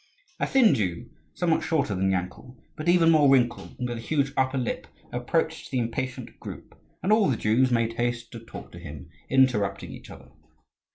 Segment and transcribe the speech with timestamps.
[0.39, 4.33] A thin Jew somewhat shorter than Yankel, but even more wrinkled, and with a huge
[4.35, 8.79] upper lip, approached the impatient group; and all the Jews made haste to talk to
[8.79, 10.29] him, interrupting each other.